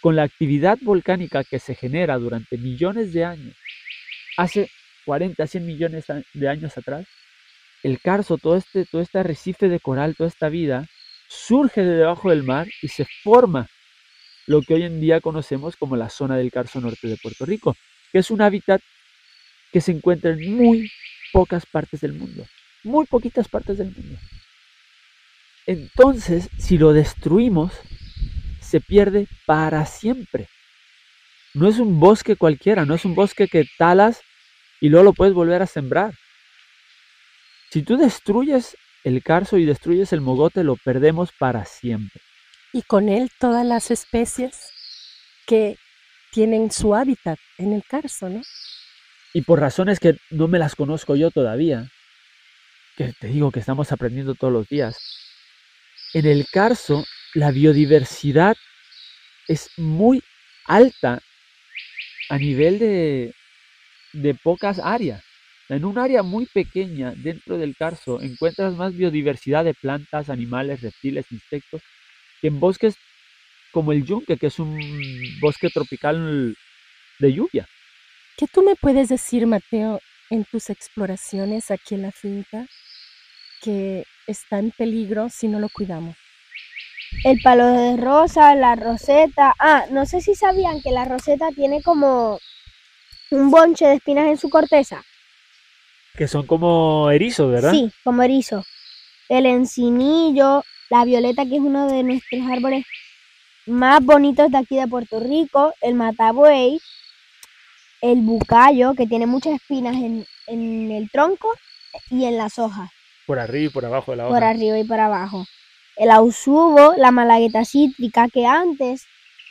Con 0.00 0.16
la 0.16 0.24
actividad 0.24 0.78
volcánica 0.82 1.44
que 1.44 1.58
se 1.58 1.74
genera 1.74 2.18
durante 2.18 2.58
millones 2.58 3.12
de 3.12 3.24
años, 3.24 3.56
hace 4.36 4.70
40, 5.06 5.46
100 5.46 5.66
millones 5.66 6.04
de 6.34 6.48
años 6.48 6.76
atrás, 6.76 7.06
el 7.82 8.00
carso, 8.00 8.36
todo 8.38 8.56
este, 8.56 8.84
todo 8.86 9.00
este 9.00 9.18
arrecife 9.18 9.68
de 9.68 9.80
coral, 9.80 10.14
toda 10.16 10.28
esta 10.28 10.48
vida, 10.48 10.86
surge 11.28 11.82
de 11.82 11.96
debajo 11.96 12.30
del 12.30 12.42
mar 12.42 12.66
y 12.82 12.88
se 12.88 13.06
forma 13.22 13.68
lo 14.46 14.62
que 14.62 14.74
hoy 14.74 14.82
en 14.82 15.00
día 15.00 15.20
conocemos 15.20 15.76
como 15.76 15.96
la 15.96 16.10
zona 16.10 16.36
del 16.36 16.50
Carso 16.50 16.80
Norte 16.80 17.08
de 17.08 17.16
Puerto 17.16 17.46
Rico, 17.46 17.76
que 18.12 18.18
es 18.18 18.30
un 18.30 18.42
hábitat 18.42 18.80
que 19.72 19.80
se 19.80 19.92
encuentra 19.92 20.30
en 20.30 20.54
muy 20.54 20.90
pocas 21.32 21.66
partes 21.66 22.00
del 22.00 22.12
mundo, 22.12 22.46
muy 22.84 23.06
poquitas 23.06 23.48
partes 23.48 23.78
del 23.78 23.90
mundo. 23.90 24.18
Entonces, 25.66 26.48
si 26.58 26.78
lo 26.78 26.92
destruimos, 26.92 27.72
se 28.60 28.80
pierde 28.80 29.26
para 29.46 29.86
siempre. 29.86 30.48
No 31.54 31.68
es 31.68 31.78
un 31.78 31.98
bosque 31.98 32.36
cualquiera, 32.36 32.84
no 32.84 32.94
es 32.94 33.04
un 33.04 33.14
bosque 33.14 33.48
que 33.48 33.66
talas 33.78 34.20
y 34.80 34.88
luego 34.88 35.04
lo 35.04 35.12
puedes 35.12 35.34
volver 35.34 35.62
a 35.62 35.66
sembrar. 35.66 36.14
Si 37.70 37.82
tú 37.82 37.96
destruyes 37.96 38.76
el 39.04 39.22
carso 39.22 39.56
y 39.58 39.64
destruyes 39.64 40.12
el 40.12 40.20
mogote, 40.20 40.64
lo 40.64 40.76
perdemos 40.76 41.30
para 41.38 41.64
siempre. 41.64 42.20
Y 42.74 42.82
con 42.82 43.08
él 43.08 43.30
todas 43.38 43.64
las 43.64 43.92
especies 43.92 44.72
que 45.46 45.78
tienen 46.32 46.72
su 46.72 46.96
hábitat 46.96 47.38
en 47.56 47.72
el 47.72 47.84
carso, 47.84 48.28
¿no? 48.28 48.42
Y 49.32 49.42
por 49.42 49.60
razones 49.60 50.00
que 50.00 50.16
no 50.30 50.48
me 50.48 50.58
las 50.58 50.74
conozco 50.74 51.14
yo 51.14 51.30
todavía, 51.30 51.88
que 52.96 53.12
te 53.12 53.28
digo 53.28 53.52
que 53.52 53.60
estamos 53.60 53.92
aprendiendo 53.92 54.34
todos 54.34 54.52
los 54.52 54.68
días, 54.68 54.96
en 56.14 56.26
el 56.26 56.48
Carso 56.50 57.04
la 57.34 57.52
biodiversidad 57.52 58.56
es 59.46 59.70
muy 59.76 60.20
alta 60.64 61.20
a 62.28 62.38
nivel 62.38 62.80
de, 62.80 63.34
de 64.14 64.34
pocas 64.34 64.80
áreas. 64.80 65.22
En 65.68 65.84
un 65.84 65.96
área 65.96 66.24
muy 66.24 66.46
pequeña 66.46 67.12
dentro 67.16 67.56
del 67.56 67.76
Carso 67.76 68.20
encuentras 68.20 68.74
más 68.74 68.96
biodiversidad 68.96 69.64
de 69.64 69.74
plantas, 69.74 70.28
animales, 70.28 70.80
reptiles, 70.82 71.30
insectos 71.30 71.80
en 72.48 72.60
bosques 72.60 72.96
como 73.72 73.92
el 73.92 74.04
yunque, 74.04 74.36
que 74.36 74.46
es 74.46 74.58
un 74.58 74.78
bosque 75.40 75.68
tropical 75.70 76.56
de 77.18 77.32
lluvia. 77.32 77.68
¿Qué 78.36 78.46
tú 78.46 78.62
me 78.62 78.76
puedes 78.76 79.08
decir, 79.08 79.46
Mateo, 79.46 80.00
en 80.30 80.44
tus 80.44 80.70
exploraciones 80.70 81.70
aquí 81.70 81.94
en 81.94 82.02
la 82.02 82.12
finca 82.12 82.66
que 83.60 84.04
está 84.26 84.58
en 84.58 84.70
peligro 84.70 85.28
si 85.28 85.48
no 85.48 85.58
lo 85.58 85.68
cuidamos. 85.68 86.16
El 87.24 87.40
palo 87.42 87.66
de 87.66 87.96
rosa, 87.96 88.54
la 88.54 88.74
roseta. 88.74 89.54
Ah, 89.58 89.84
no 89.90 90.04
sé 90.04 90.20
si 90.20 90.34
sabían 90.34 90.82
que 90.82 90.90
la 90.90 91.04
roseta 91.04 91.50
tiene 91.54 91.82
como 91.82 92.38
un 93.30 93.50
bonche 93.50 93.86
de 93.86 93.94
espinas 93.94 94.26
en 94.26 94.36
su 94.36 94.50
corteza. 94.50 95.02
Que 96.16 96.28
son 96.28 96.46
como 96.46 97.10
erizos, 97.10 97.50
¿verdad? 97.50 97.72
Sí, 97.72 97.90
como 98.02 98.22
erizo. 98.22 98.64
El 99.28 99.46
encinillo, 99.46 100.62
la 100.94 101.04
violeta, 101.04 101.44
que 101.44 101.56
es 101.56 101.60
uno 101.60 101.88
de 101.88 102.04
nuestros 102.04 102.42
árboles 102.48 102.84
más 103.66 104.04
bonitos 104.04 104.50
de 104.50 104.58
aquí 104.58 104.76
de 104.76 104.86
Puerto 104.86 105.18
Rico, 105.18 105.74
el 105.80 105.94
matabuey, 105.94 106.78
el 108.00 108.20
bucayo, 108.20 108.94
que 108.94 109.06
tiene 109.06 109.26
muchas 109.26 109.54
espinas 109.54 109.96
en, 109.96 110.24
en 110.46 110.92
el 110.92 111.10
tronco 111.10 111.48
y 112.10 112.26
en 112.26 112.36
las 112.36 112.60
hojas. 112.60 112.90
Por 113.26 113.40
arriba 113.40 113.70
y 113.70 113.72
por 113.72 113.84
abajo 113.84 114.12
de 114.12 114.18
la 114.18 114.24
hoja. 114.26 114.34
Por 114.34 114.44
arriba 114.44 114.78
y 114.78 114.84
por 114.84 115.00
abajo. 115.00 115.44
El 115.96 116.10
ausubo, 116.10 116.94
la 116.96 117.10
malagueta 117.10 117.64
cítrica, 117.64 118.28
que 118.28 118.46
antes 118.46 119.06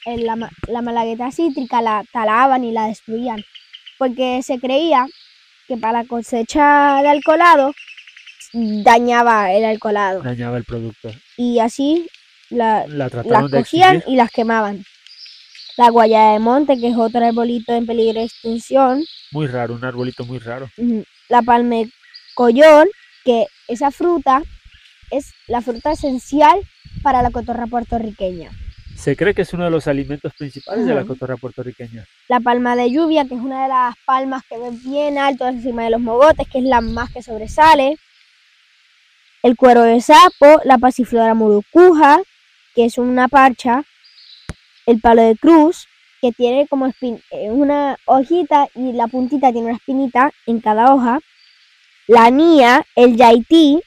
la, 0.06 0.50
la 0.68 0.82
malagueta 0.82 1.30
cítrica 1.32 1.82
la 1.82 2.06
talaban 2.14 2.64
y 2.64 2.72
la 2.72 2.88
destruían, 2.88 3.44
porque 3.98 4.42
se 4.44 4.60
creía 4.60 5.08
que 5.68 5.76
para 5.76 6.04
la 6.04 6.08
cosecha 6.08 7.02
de 7.02 7.10
alcoholado 7.10 7.74
dañaba 8.54 9.52
el 9.52 9.66
alcoholado. 9.66 10.22
Dañaba 10.22 10.58
el 10.58 10.64
producto. 10.64 11.10
Y 11.38 11.60
así 11.60 12.08
la, 12.50 12.86
las 12.88 13.12
cogían 13.52 14.04
y 14.08 14.16
las 14.16 14.32
quemaban. 14.32 14.86
La 15.78 15.90
guayaba 15.90 16.34
de 16.34 16.40
monte, 16.40 16.78
que 16.78 16.90
es 16.90 16.98
otro 16.98 17.26
arbolito 17.26 17.74
en 17.74 17.86
peligro 17.86 18.20
de 18.20 18.26
extinción. 18.26 19.04
Muy 19.32 19.48
raro, 19.48 19.74
un 19.74 19.84
arbolito 19.84 20.24
muy 20.26 20.38
raro. 20.38 20.70
La 21.30 21.42
palme 21.42 21.90
collón, 22.36 22.88
que 23.26 23.48
esa 23.68 23.90
fruta 23.90 24.44
es 25.10 25.34
la 25.48 25.62
fruta 25.62 25.92
esencial 25.92 26.60
para 27.02 27.24
la 27.24 27.32
cotorra 27.32 27.66
puertorriqueña. 27.66 28.52
Se 28.96 29.16
cree 29.16 29.34
que 29.34 29.42
es 29.42 29.54
uno 29.54 29.66
de 29.66 29.72
los 29.72 29.88
alimentos 29.88 30.34
principales 30.38 30.86
de 30.86 30.94
la 30.94 31.04
cotorra 31.04 31.36
puertorriqueña. 31.36 32.06
La 32.30 32.40
palma 32.40 32.76
de 32.76 32.92
lluvia, 32.92 33.26
que 33.26 33.34
es 33.34 33.42
una 33.42 33.64
de 33.64 33.70
las 33.70 33.96
palmas 34.06 34.44
que 34.48 34.58
ven 34.58 34.82
bien 34.84 35.18
alto 35.18 35.48
encima 35.48 35.84
de 35.84 35.90
los 35.90 36.00
mogotes, 36.00 36.48
que 36.48 36.60
es 36.60 36.64
la 36.64 36.82
más 36.82 37.12
que 37.12 37.24
sobresale. 37.24 37.98
El 39.44 39.56
cuero 39.56 39.84
de 39.84 40.02
sapo, 40.02 40.62
la 40.64 40.78
pasiflora 40.78 41.34
murucuja, 41.34 42.20
que 42.74 42.86
es 42.86 42.98
una 42.98 43.28
parcha. 43.28 43.84
El 44.86 45.00
palo 45.00 45.22
de 45.22 45.36
cruz, 45.38 45.88
que 46.22 46.32
tiene 46.32 46.68
como 46.68 46.88
eh, 46.88 47.52
una 47.52 47.98
hojita 48.06 48.68
y 48.74 48.94
la 48.94 49.08
puntita 49.08 49.52
tiene 49.52 49.68
una 49.68 49.78
espinita 49.78 50.32
en 50.46 50.60
cada 50.60 50.94
hoja 50.94 51.20
la 52.08 52.30
nia, 52.30 52.86
el 52.96 53.16
yaití 53.16 53.82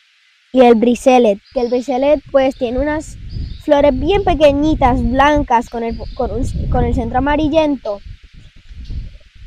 y 0.53 0.61
el 0.61 0.75
briselet. 0.75 1.39
Que 1.53 1.61
el 1.61 1.69
briselet 1.69 2.23
pues 2.31 2.57
tiene 2.57 2.79
unas 2.79 3.17
flores 3.63 3.99
bien 3.99 4.25
pequeñitas, 4.25 5.03
blancas, 5.03 5.69
con 5.69 5.83
el, 5.83 5.99
con, 6.15 6.85
el 6.85 6.95
centro 6.95 7.19
amarillento, 7.19 8.01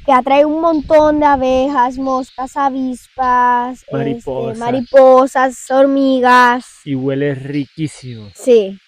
que 0.10 0.14
atrae 0.14 0.44
un 0.44 0.60
montón 0.60 1.20
de 1.20 1.26
abejas, 1.28 2.00
moscas, 2.00 2.58
avispas, 2.58 3.86
este, 3.88 4.56
mariposas, 4.58 5.70
hormigas. 5.70 6.66
Y 6.84 6.96
huele 6.96 7.36
riquísimo. 7.36 8.32
Sí. 8.34 8.80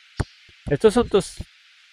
Estos 0.67 0.95
son 0.95 1.07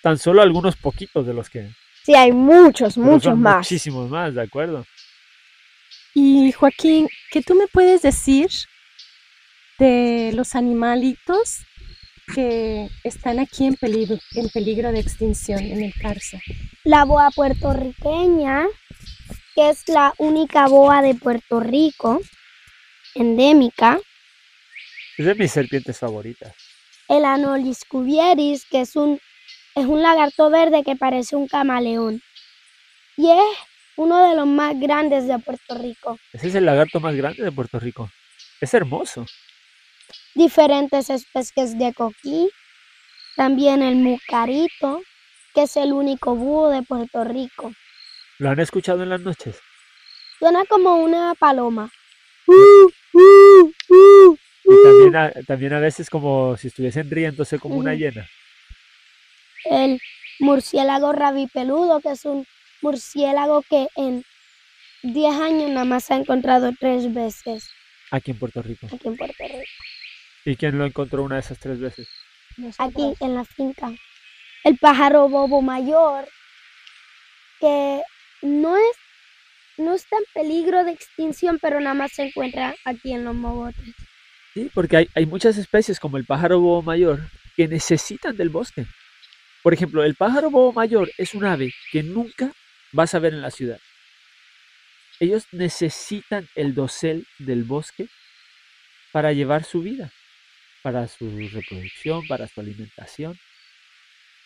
tan 0.03 0.17
solo 0.17 0.41
algunos 0.41 0.77
poquitos 0.77 1.27
de 1.27 1.35
los 1.35 1.51
que... 1.51 1.69
Sí, 2.05 2.15
hay 2.15 2.33
muchos, 2.33 2.97
muchos 2.97 3.37
más. 3.37 3.59
Muchísimos 3.59 4.09
más, 4.09 4.35
¿de 4.35 4.41
acuerdo? 4.41 4.87
Y 6.15 6.51
Joaquín, 6.53 7.07
¿qué 7.31 7.43
tú 7.43 7.55
me 7.55 7.67
puedes 7.69 8.01
decir 8.01 8.49
de 9.79 10.31
los 10.33 10.55
animalitos 10.55 11.59
que 12.35 12.89
están 13.05 13.41
aquí 13.41 13.67
en 13.67 13.75
peligro, 13.75 14.17
en 14.33 14.49
peligro 14.49 14.91
de 14.91 15.01
extinción 15.01 15.59
en 15.59 15.83
el 15.83 15.93
Carso? 16.01 16.39
La 16.83 17.05
boa 17.05 17.29
puertorriqueña, 17.31 18.65
que 19.59 19.71
es 19.71 19.89
la 19.89 20.15
única 20.19 20.69
boa 20.69 21.03
de 21.03 21.17
Puerto 21.17 21.59
Rico, 21.59 22.21
endémica. 23.17 23.99
Es 25.17 25.27
de 25.27 25.35
mis 25.35 25.51
serpientes 25.51 25.99
favoritas. 25.99 26.55
El 27.09 27.25
Anolis 27.25 27.85
cubieris, 27.85 28.65
que 28.67 28.83
es 28.83 28.95
un, 28.95 29.19
es 29.75 29.85
un 29.85 30.01
lagarto 30.01 30.49
verde 30.49 30.85
que 30.85 30.95
parece 30.95 31.35
un 31.35 31.49
camaleón. 31.49 32.23
Y 33.17 33.33
es 33.33 33.59
uno 33.97 34.29
de 34.29 34.37
los 34.37 34.47
más 34.47 34.79
grandes 34.79 35.27
de 35.27 35.41
Puerto 35.41 35.77
Rico. 35.77 36.17
Ese 36.33 36.47
es 36.47 36.55
el 36.55 36.65
lagarto 36.65 37.01
más 37.01 37.17
grande 37.17 37.43
de 37.43 37.51
Puerto 37.51 37.81
Rico. 37.81 38.09
Es 38.61 38.73
hermoso. 38.75 39.27
Diferentes 40.37 41.11
especies 41.11 41.77
de 41.77 41.93
coquí, 41.95 42.49
También 43.35 43.83
el 43.83 43.97
mucarito, 43.97 45.03
que 45.53 45.63
es 45.63 45.77
el 45.77 45.93
único 45.93 46.37
búho 46.37 46.69
de 46.69 46.85
Puerto 46.85 47.25
Rico. 47.25 47.73
¿Lo 48.39 48.51
han 48.51 48.61
escuchado 48.61 49.03
en 49.03 49.09
las 49.11 49.21
noches? 49.21 49.61
Suena 50.39 50.65
como 50.67 50.97
una 50.97 51.35
paloma. 51.35 51.91
Y 54.65 54.83
también 54.85 55.17
a, 55.17 55.33
también 55.47 55.73
a 55.73 55.81
veces 55.81 56.11
como 56.11 56.57
si 56.57 56.69
estuviesen 56.69 57.11
riéndose 57.11 57.59
como 57.59 57.77
una 57.77 57.95
hiena. 57.95 58.29
El 59.65 60.01
murciélago 60.41 61.13
rabipeludo, 61.13 62.01
que 62.01 62.13
es 62.13 62.25
un 62.25 62.47
murciélago 62.83 63.63
que 63.69 63.89
en 63.97 64.25
10 65.03 65.35
años 65.41 65.71
nada 65.71 65.85
más 65.85 66.05
se 66.05 66.15
ha 66.15 66.17
encontrado 66.17 66.73
tres 66.79 67.13
veces 67.13 67.71
Aquí 68.11 68.31
en 68.31 68.39
Puerto 68.39 68.63
Rico. 68.63 68.87
aquí 68.87 69.09
en 69.09 69.17
Puerto 69.17 69.45
Rico. 69.45 69.63
¿Y 70.45 70.57
quién 70.57 70.79
lo 70.79 70.87
encontró 70.87 71.23
una 71.23 71.35
de 71.37 71.41
esas 71.43 71.59
tres 71.59 71.79
veces? 71.79 72.09
aquí 72.79 73.15
en 73.21 73.35
la 73.35 73.45
finca. 73.45 73.93
El 74.65 74.77
pájaro 74.79 75.29
bobo 75.29 75.63
mayor, 75.63 76.29
que 77.61 78.03
no 78.49 78.77
es 78.77 78.97
no 79.79 79.95
está 79.95 80.17
en 80.17 80.25
peligro 80.35 80.85
de 80.85 80.91
extinción, 80.91 81.59
pero 81.63 81.79
nada 81.81 81.95
más 81.95 82.13
se 82.13 82.25
encuentra 82.25 82.75
aquí 82.85 83.13
en 83.13 83.25
los 83.25 83.35
mogotes. 83.35 83.95
Sí, 84.55 84.69
porque 84.75 84.97
hay, 84.97 85.09
hay 85.15 85.25
muchas 85.25 85.57
especies 85.57 86.01
como 86.01 86.17
el 86.17 86.25
pájaro 86.25 86.59
bobo 86.59 86.83
mayor 86.83 87.21
que 87.57 87.69
necesitan 87.69 88.37
del 88.37 88.49
bosque. 88.49 88.87
Por 89.63 89.73
ejemplo, 89.75 90.03
el 90.03 90.17
pájaro 90.17 90.51
bobo 90.51 90.73
mayor 90.73 91.11
es 91.17 91.35
un 91.35 91.45
ave 91.45 91.73
que 91.93 92.03
nunca 92.03 92.53
vas 92.93 93.15
a 93.15 93.19
ver 93.21 93.35
en 93.35 93.43
la 93.43 93.51
ciudad. 93.51 93.79
Ellos 95.21 95.47
necesitan 95.53 96.49
el 96.55 96.75
dosel 96.75 97.27
del 97.39 97.65
bosque 97.65 98.09
para 99.13 99.33
llevar 99.33 99.65
su 99.65 99.83
vida, 99.83 100.11
para 100.83 101.09
su 101.09 101.31
reproducción, 101.53 102.27
para 102.29 102.47
su 102.47 102.61
alimentación. 102.61 103.39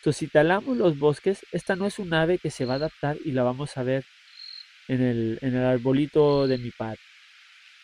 Entonces, 0.02 0.18
si 0.18 0.26
talamos 0.26 0.76
los 0.76 0.98
bosques, 0.98 1.46
esta 1.52 1.76
no 1.76 1.86
es 1.86 2.00
un 2.00 2.12
ave 2.12 2.38
que 2.38 2.50
se 2.50 2.64
va 2.64 2.72
a 2.72 2.76
adaptar 2.78 3.18
y 3.24 3.30
la 3.30 3.44
vamos 3.44 3.76
a 3.76 3.84
ver 3.84 4.04
en 4.88 5.00
el, 5.00 5.38
en 5.42 5.54
el 5.54 5.64
arbolito 5.64 6.48
de 6.48 6.58
mi 6.58 6.72
patio. 6.72 7.04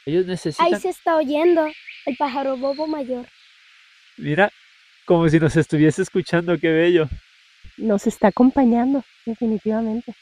Ellos 0.04 0.26
necesitan... 0.26 0.66
Ahí 0.66 0.80
se 0.80 0.88
está 0.88 1.16
oyendo 1.16 1.64
el 2.06 2.16
pájaro 2.16 2.56
bobo 2.56 2.88
mayor. 2.88 3.24
Mira, 4.16 4.50
como 5.04 5.28
si 5.28 5.38
nos 5.38 5.54
estuviese 5.54 6.02
escuchando, 6.02 6.58
qué 6.58 6.72
bello. 6.72 7.08
Nos 7.76 8.08
está 8.08 8.26
acompañando, 8.26 9.04
definitivamente. 9.24 10.12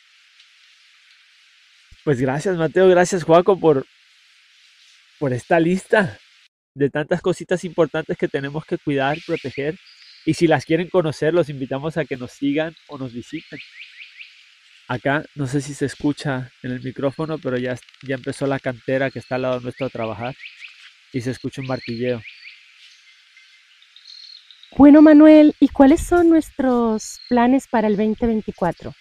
Pues 2.05 2.21
gracias, 2.21 2.59
Mateo, 2.59 2.89
gracias, 2.89 3.25
Joaco, 3.25 3.59
por, 3.59 3.87
por 5.19 5.33
esta 5.33 5.59
lista 5.59 6.19
de 6.75 6.91
tantas 6.91 7.23
cositas 7.23 7.65
importantes 7.65 8.19
que 8.19 8.29
tenemos 8.29 8.67
que 8.67 8.77
cuidar, 8.77 9.17
proteger. 9.27 9.79
Y 10.27 10.35
si 10.35 10.49
las 10.49 10.65
quieren 10.65 10.91
conocer, 10.91 11.33
los 11.33 11.49
invitamos 11.49 11.97
a 11.97 12.05
que 12.05 12.17
nos 12.17 12.33
sigan 12.33 12.75
o 12.89 12.99
nos 12.99 13.13
visiten. 13.13 13.61
Acá, 14.89 15.25
no 15.37 15.47
sé 15.47 15.61
si 15.61 15.73
se 15.73 15.87
escucha 15.87 16.51
en 16.65 16.73
el 16.73 16.83
micrófono, 16.83 17.39
pero 17.39 17.57
ya, 17.57 17.77
ya 18.03 18.17
empezó 18.17 18.47
la 18.49 18.59
cantera 18.59 19.11
que 19.11 19.21
está 19.21 19.37
al 19.37 19.43
lado 19.43 19.61
nuestro 19.61 19.87
a 19.87 19.91
trabajar 19.91 20.35
y 21.13 21.21
se 21.21 21.31
escucha 21.31 21.61
un 21.61 21.69
martilleo. 21.69 22.21
Bueno, 24.77 25.01
Manuel, 25.01 25.55
¿y 25.61 25.69
cuáles 25.69 26.03
son 26.03 26.29
nuestros 26.29 27.21
planes 27.29 27.69
para 27.69 27.87
el 27.87 27.97
2024? 27.97 28.93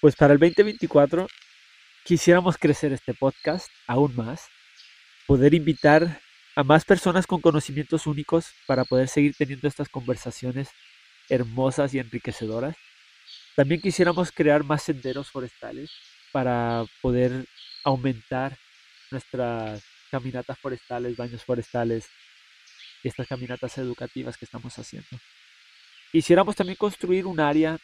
Pues 0.00 0.16
para 0.16 0.32
el 0.32 0.38
2024 0.40 1.28
quisiéramos 2.02 2.56
crecer 2.56 2.94
este 2.94 3.12
podcast 3.12 3.68
aún 3.86 4.16
más, 4.16 4.48
poder 5.26 5.52
invitar 5.52 6.22
a 6.56 6.64
más 6.64 6.84
personas 6.84 7.26
con 7.26 7.40
conocimientos 7.40 8.06
únicos 8.06 8.52
para 8.66 8.84
poder 8.84 9.08
seguir 9.08 9.34
teniendo 9.36 9.68
estas 9.68 9.88
conversaciones 9.88 10.68
hermosas 11.28 11.94
y 11.94 11.98
enriquecedoras. 11.98 12.76
También 13.56 13.80
quisiéramos 13.80 14.32
crear 14.32 14.64
más 14.64 14.82
senderos 14.82 15.30
forestales 15.30 15.90
para 16.32 16.84
poder 17.00 17.46
aumentar 17.84 18.56
nuestras 19.10 19.82
caminatas 20.10 20.58
forestales, 20.58 21.16
baños 21.16 21.44
forestales 21.44 22.08
estas 23.02 23.26
caminatas 23.26 23.78
educativas 23.78 24.36
que 24.36 24.44
estamos 24.44 24.78
haciendo. 24.78 25.08
Quisiéramos 26.12 26.56
también 26.56 26.76
construir 26.76 27.26
un 27.26 27.40
área 27.40 27.78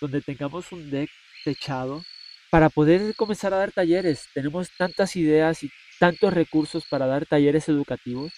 donde 0.00 0.20
tengamos 0.20 0.72
un 0.72 0.90
deck 0.90 1.10
techado 1.44 2.02
para 2.50 2.68
poder 2.68 3.14
comenzar 3.14 3.54
a 3.54 3.58
dar 3.58 3.72
talleres. 3.72 4.28
Tenemos 4.34 4.70
tantas 4.76 5.14
ideas 5.16 5.62
y 5.62 5.70
tantos 6.02 6.34
recursos 6.34 6.84
para 6.90 7.06
dar 7.06 7.26
talleres 7.26 7.68
educativos. 7.68 8.32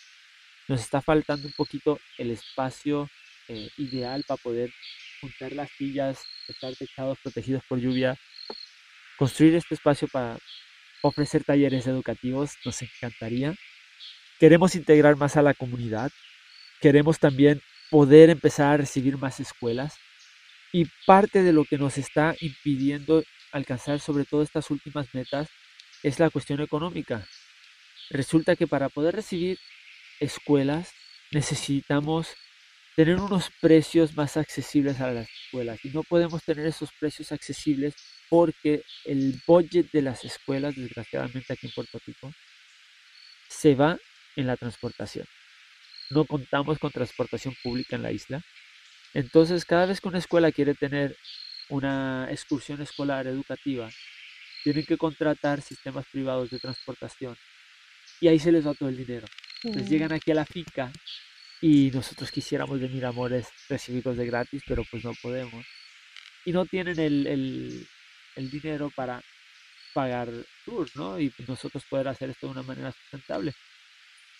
Nos 0.68 0.83
está 0.83 1.00
faltando 1.00 1.46
un 1.46 1.55
poquito 1.55 1.98
el 2.18 2.31
espacio 2.31 3.09
eh, 3.48 3.70
ideal 3.79 4.22
para 4.29 4.37
poder 4.37 4.70
juntar 5.22 5.53
las 5.53 5.70
sillas, 5.70 6.18
estar 6.46 6.74
techados, 6.77 7.16
protegidos 7.22 7.62
por 7.66 7.79
lluvia. 7.79 8.18
Construir 9.16 9.55
este 9.55 9.77
espacio 9.77 10.09
para 10.09 10.37
ofrecer 11.00 11.42
talleres 11.42 11.87
educativos 11.87 12.50
nos 12.66 12.83
encantaría. 12.83 13.55
Queremos 14.38 14.74
integrar 14.74 15.16
más 15.16 15.38
a 15.38 15.42
la 15.42 15.55
comunidad. 15.55 16.12
Queremos 16.83 17.18
también 17.18 17.62
poder 17.90 18.29
empezar 18.29 18.74
a 18.74 18.77
recibir 18.77 19.16
más 19.16 19.40
escuelas. 19.40 19.94
Y 20.70 20.85
parte 21.07 21.42
de 21.42 21.55
lo 21.55 21.64
que 21.64 21.79
nos 21.79 21.96
está 21.96 22.35
impidiendo 22.40 23.24
alcanzar 23.53 24.00
sobre 24.00 24.27
todo 24.27 24.42
estas 24.42 24.70
últimas 24.70 25.07
metas 25.14 25.48
es 26.03 26.18
la 26.18 26.29
cuestión 26.29 26.61
económica. 26.61 27.27
Resulta 28.11 28.57
que 28.57 28.67
para 28.67 28.88
poder 28.88 29.14
recibir 29.14 29.59
escuelas 30.21 30.93
necesitamos 31.33 32.29
tener 32.97 33.17
unos 33.17 33.51
precios 33.61 34.14
más 34.14 34.37
accesibles 34.37 35.01
a 35.01 35.11
las 35.11 35.29
escuelas 35.29 35.85
y 35.85 35.88
no 35.88 36.03
podemos 36.05 36.45
tener 36.45 36.67
esos 36.67 36.90
precios 37.01 37.33
accesibles 37.33 37.95
porque 38.31 38.83
el 39.05 39.40
budget 39.47 39.90
de 39.93 40.03
las 40.03 40.25
escuelas, 40.25 40.77
desgraciadamente 40.77 41.53
aquí 41.53 41.67
en 41.67 41.73
Puerto 41.73 41.99
Rico, 42.07 42.33
se 43.49 43.75
va 43.75 43.99
en 44.37 44.47
la 44.47 44.57
transportación. 44.57 45.27
No 46.11 46.25
contamos 46.25 46.79
con 46.79 46.90
transportación 46.90 47.55
pública 47.62 47.97
en 47.97 48.03
la 48.03 48.12
isla. 48.12 48.43
Entonces, 49.12 49.64
cada 49.64 49.87
vez 49.87 50.01
que 50.01 50.09
una 50.09 50.19
escuela 50.19 50.53
quiere 50.53 50.75
tener 50.75 51.17
una 51.69 52.29
excursión 52.31 52.83
escolar 52.83 53.27
educativa, 53.27 53.88
tienen 54.62 54.85
que 54.85 54.97
contratar 54.97 55.62
sistemas 55.62 56.07
privados 56.11 56.51
de 56.51 56.59
transportación 56.59 57.37
y 58.20 58.29
ahí 58.29 58.38
se 58.38 58.53
les 58.53 58.66
va 58.66 58.74
todo 58.74 58.88
el 58.88 58.96
dinero. 58.96 59.27
Entonces 59.62 59.90
llegan 59.90 60.12
aquí 60.12 60.31
a 60.31 60.35
la 60.35 60.44
finca 60.46 60.92
y 61.61 61.90
nosotros 61.92 62.31
quisiéramos 62.31 62.81
de 62.81 62.88
Miramores 62.88 63.48
recibirlos 63.68 64.16
de 64.16 64.27
gratis, 64.27 64.62
pero 64.66 64.85
pues 64.90 65.05
no 65.05 65.12
podemos. 65.22 65.64
Y 66.44 66.53
no 66.53 66.66
tienen 66.66 66.98
el, 67.00 67.27
el- 67.27 67.88
el 68.37 68.50
dinero 68.50 68.90
para 68.94 69.22
pagar 69.94 70.31
tours, 70.64 70.96
¿no? 70.96 71.18
Y 71.20 71.31
pues 71.31 71.48
nosotros 71.48 71.85
poder 71.88 72.09
hacer 72.09 72.31
esto 72.31 72.46
de 72.48 72.53
una 72.53 72.62
manera 72.62 72.92
sustentable. 72.92 73.53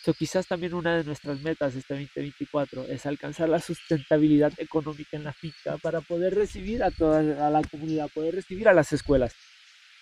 So, 0.04 0.12
quizás 0.14 0.46
también 0.46 0.74
una 0.74 0.96
de 0.98 1.04
nuestras 1.04 1.40
metas 1.40 1.74
este 1.74 1.94
2024 1.94 2.87
es 2.88 3.06
alcanzar 3.06 3.48
la 3.48 3.60
sustentabilidad 3.60 4.52
económica 4.58 5.16
en 5.16 5.24
la 5.24 5.32
finca 5.32 5.78
para 5.78 6.00
poder 6.02 6.34
recibir 6.34 6.82
a 6.82 6.90
toda 6.90 7.46
a 7.46 7.50
la 7.50 7.62
comunidad, 7.62 8.10
poder 8.12 8.34
recibir 8.34 8.68
a 8.68 8.74
las 8.74 8.92
escuelas. 8.92 9.34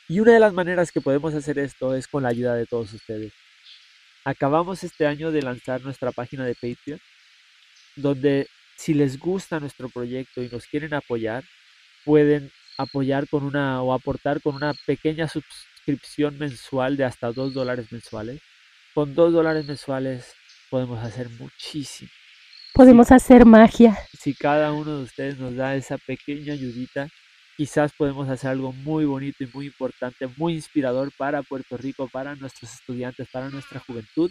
Y 0.08 0.20
una 0.20 0.34
de 0.34 0.40
las 0.40 0.52
maneras 0.54 0.92
que 0.92 1.00
podemos 1.00 1.34
hacer 1.34 1.58
esto 1.58 1.94
es 1.94 2.08
con 2.08 2.24
la 2.24 2.30
ayuda 2.30 2.54
de 2.56 2.66
todos 2.66 2.92
ustedes. 2.94 3.32
Acabamos 4.24 4.84
este 4.84 5.06
año 5.06 5.32
de 5.32 5.42
lanzar 5.42 5.82
nuestra 5.82 6.12
página 6.12 6.44
de 6.44 6.54
Patreon, 6.54 7.00
donde 7.96 8.46
si 8.76 8.94
les 8.94 9.18
gusta 9.18 9.60
nuestro 9.60 9.88
proyecto 9.88 10.42
y 10.42 10.48
nos 10.48 10.66
quieren 10.66 10.94
apoyar, 10.94 11.44
pueden 12.04 12.50
apoyar 12.78 13.28
con 13.28 13.44
una 13.44 13.82
o 13.82 13.92
aportar 13.92 14.40
con 14.40 14.54
una 14.54 14.74
pequeña 14.86 15.28
suscripción 15.28 16.38
mensual 16.38 16.96
de 16.96 17.04
hasta 17.04 17.32
2 17.32 17.52
dólares 17.54 17.90
mensuales. 17.90 18.40
Con 18.94 19.14
2 19.14 19.32
dólares 19.32 19.66
mensuales 19.66 20.34
podemos 20.70 21.02
hacer 21.02 21.28
muchísimo. 21.30 22.10
Podemos 22.74 23.12
hacer 23.12 23.44
magia. 23.44 23.98
Si 24.18 24.34
cada 24.34 24.72
uno 24.72 24.98
de 24.98 25.04
ustedes 25.04 25.38
nos 25.38 25.54
da 25.54 25.74
esa 25.76 25.98
pequeña 25.98 26.54
ayudita, 26.54 27.08
quizás 27.56 27.92
podemos 27.92 28.28
hacer 28.28 28.50
algo 28.50 28.72
muy 28.72 29.04
bonito 29.04 29.44
y 29.44 29.50
muy 29.52 29.66
importante, 29.66 30.28
muy 30.36 30.54
inspirador 30.54 31.12
para 31.16 31.42
Puerto 31.42 31.76
Rico, 31.76 32.08
para 32.08 32.34
nuestros 32.36 32.72
estudiantes, 32.74 33.28
para 33.30 33.48
nuestra 33.50 33.80
juventud 33.80 34.30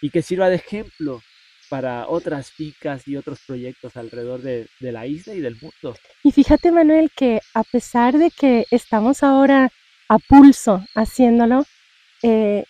y 0.00 0.10
que 0.10 0.22
sirva 0.22 0.48
de 0.48 0.56
ejemplo 0.56 1.20
para 1.68 2.08
otras 2.08 2.50
fincas 2.50 3.06
y 3.06 3.16
otros 3.16 3.40
proyectos 3.46 3.96
alrededor 3.96 4.42
de, 4.42 4.68
de 4.80 4.92
la 4.92 5.06
isla 5.06 5.34
y 5.34 5.40
del 5.40 5.56
mundo. 5.60 5.96
Y 6.24 6.32
fíjate, 6.32 6.72
Manuel, 6.72 7.10
que 7.14 7.40
a 7.54 7.62
pesar 7.62 8.18
de 8.18 8.30
que 8.30 8.66
estamos 8.70 9.22
ahora 9.22 9.70
a 10.08 10.18
pulso 10.18 10.84
haciéndolo, 10.96 11.64
eh, 12.22 12.64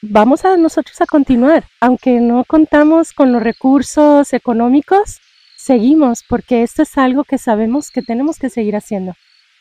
vamos 0.00 0.44
a 0.44 0.56
nosotros 0.56 1.00
a 1.00 1.06
continuar. 1.06 1.64
Aunque 1.80 2.20
no 2.20 2.44
contamos 2.44 3.12
con 3.12 3.32
los 3.32 3.42
recursos 3.42 4.32
económicos, 4.32 5.20
seguimos 5.62 6.22
porque 6.28 6.62
esto 6.62 6.82
es 6.82 6.96
algo 6.98 7.24
que 7.24 7.38
sabemos 7.38 7.90
que 7.90 8.02
tenemos 8.02 8.38
que 8.38 8.50
seguir 8.50 8.76
haciendo. 8.76 9.14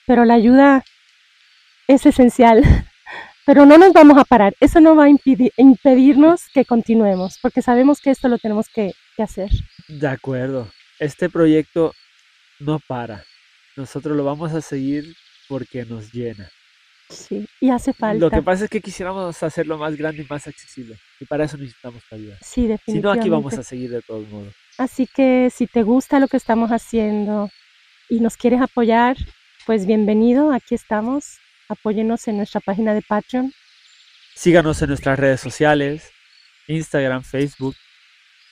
Pero 0.07 0.25
la 0.25 0.33
ayuda 0.33 0.83
es 1.87 2.05
esencial. 2.05 2.63
Pero 3.45 3.65
no 3.65 3.77
nos 3.77 3.91
vamos 3.91 4.17
a 4.17 4.23
parar. 4.23 4.53
Eso 4.59 4.79
no 4.79 4.95
va 4.95 5.05
a 5.05 5.09
impidi- 5.09 5.51
impedirnos 5.57 6.41
que 6.53 6.63
continuemos, 6.63 7.37
porque 7.41 7.61
sabemos 7.63 7.99
que 7.99 8.11
esto 8.11 8.27
lo 8.29 8.37
tenemos 8.37 8.67
que, 8.69 8.91
que 9.15 9.23
hacer. 9.23 9.49
De 9.87 10.07
acuerdo. 10.07 10.71
este 10.99 11.27
proyecto 11.29 11.93
no 12.59 12.79
para. 12.87 13.23
Nosotros 13.75 14.15
lo 14.15 14.23
vamos 14.23 14.53
a 14.53 14.61
seguir 14.61 15.15
porque 15.47 15.85
nos 15.85 16.11
llena. 16.13 16.49
Sí, 17.09 17.45
y 17.59 17.69
hace 17.71 17.93
falta. 17.93 18.19
Lo 18.23 18.29
que 18.29 18.41
pasa 18.43 18.65
es 18.65 18.69
que 18.69 18.79
quisiéramos 18.79 19.41
hacerlo 19.43 19.77
más 19.77 19.95
grande 19.97 20.21
y 20.21 20.27
más 20.29 20.47
accesible. 20.47 20.95
Y 21.19 21.25
para 21.25 21.45
eso 21.45 21.57
necesitamos 21.57 22.03
tu 22.07 22.15
ayuda. 22.15 22.37
Sí, 22.41 22.61
Si 22.61 22.67
definitivamente. 22.67 23.01
no, 23.01 23.11
aquí 23.11 23.29
vamos 23.29 23.53
a 23.55 23.63
seguir 23.63 23.89
de 23.89 24.01
todos 24.03 24.27
modos. 24.29 24.53
Así 24.77 25.07
que 25.07 25.49
si 25.53 25.67
te 25.67 25.83
gusta 25.83 26.19
lo 26.19 26.27
que 26.27 26.37
estamos 26.37 26.71
haciendo 26.71 27.49
y 28.09 28.19
nos 28.19 28.37
quieres 28.37 28.61
apoyar, 28.61 29.17
pues 29.65 29.85
bienvenido, 29.85 30.51
aquí 30.51 30.75
estamos. 30.75 31.37
Apóyenos 31.69 32.27
en 32.27 32.37
nuestra 32.37 32.59
página 32.59 32.93
de 32.93 33.01
Patreon. 33.01 33.53
Síganos 34.35 34.81
en 34.81 34.89
nuestras 34.89 35.19
redes 35.19 35.39
sociales, 35.39 36.11
Instagram, 36.67 37.23
Facebook. 37.23 37.75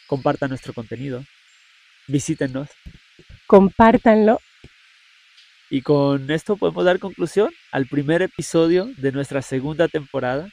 Compartan 0.07 0.49
nuestro 0.49 0.73
contenido. 0.73 1.23
Visítenos. 2.07 2.69
Compártanlo. 3.47 4.39
Y 5.69 5.81
con 5.81 6.29
esto 6.31 6.57
podemos 6.57 6.85
dar 6.85 6.99
conclusión 6.99 7.51
al 7.71 7.85
primer 7.85 8.21
episodio 8.21 8.89
de 8.97 9.11
nuestra 9.11 9.41
segunda 9.41 9.87
temporada. 9.87 10.49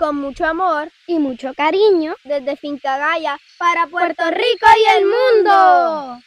Con 0.00 0.16
mucho 0.16 0.46
amor 0.46 0.90
y 1.06 1.18
mucho 1.18 1.52
cariño 1.52 2.14
desde 2.24 2.56
Finca 2.56 2.96
Gaya 2.96 3.36
para 3.58 3.86
Puerto 3.86 4.22
Rico 4.30 4.66
y 4.78 4.96
el 4.96 5.04
mundo. 5.04 6.22